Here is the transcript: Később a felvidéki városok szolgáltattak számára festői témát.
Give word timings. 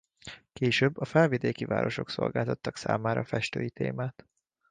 Később 0.53 0.97
a 0.97 1.05
felvidéki 1.05 1.65
városok 1.65 2.09
szolgáltattak 2.09 2.75
számára 2.77 3.23
festői 3.23 3.69
témát. 3.69 4.27